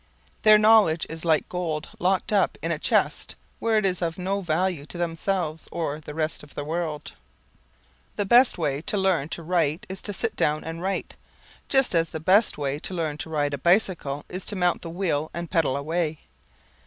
[0.41, 4.41] Their knowledge is like gold locked up in a chest where it is of no
[4.41, 7.11] value to themselves or the rest of the world.
[8.15, 11.15] The best way to learn to write is to sit down and write,
[11.69, 14.81] just as the best way how to learn to ride a bicycle is to mount
[14.81, 16.17] the wheel and pedal away.